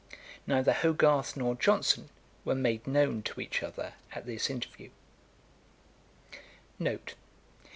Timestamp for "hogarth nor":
0.73-1.53